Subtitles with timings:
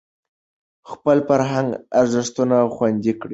[0.91, 3.29] خپل فرهنګي ارزښتونه خوندي کړئ.